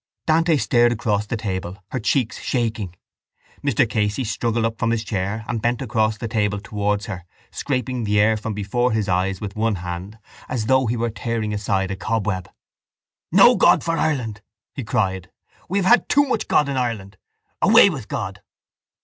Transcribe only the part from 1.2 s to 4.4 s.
the table, her cheeks shaking. Mr Casey